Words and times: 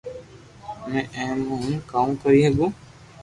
ھمي 0.83 1.01
اي 1.15 1.25
مي 1.35 1.43
ھون 1.61 1.73
ڪاو 1.91 2.07
ڪري 2.21 2.41
ھگو 2.47 2.67